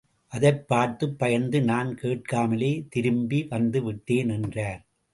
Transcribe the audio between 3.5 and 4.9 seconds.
வந்துவிட்டேன் —என்றார்.